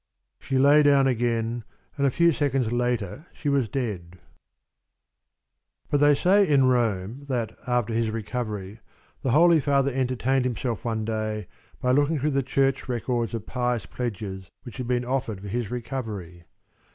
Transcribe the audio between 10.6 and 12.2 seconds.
one day by looking